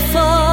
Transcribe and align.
before. 0.00 0.43